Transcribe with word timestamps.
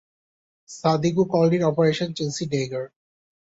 Sadiku 0.67 1.29
called 1.29 1.53
it 1.53 1.61
Operation 1.61 2.11
Chelsea 2.15 2.47
Dagger. 2.47 2.91